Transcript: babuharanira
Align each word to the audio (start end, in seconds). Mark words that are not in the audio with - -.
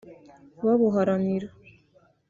babuharanira 0.65 1.47